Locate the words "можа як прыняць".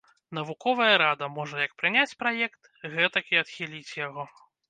1.33-2.17